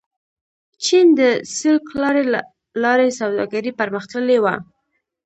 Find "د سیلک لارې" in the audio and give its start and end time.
1.19-2.23